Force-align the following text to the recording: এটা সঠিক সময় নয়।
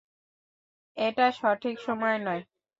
এটা 0.97 1.25
সঠিক 1.31 1.75
সময় 1.79 2.17
নয়। 2.17 2.41